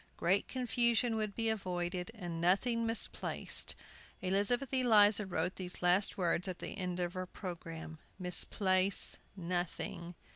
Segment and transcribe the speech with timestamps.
[0.17, 3.75] Great confusion would be avoided and nothing misplaced.
[4.23, 10.15] Elizabeth Eliza wrote these last words at the head of her programme, "Misplace nothing."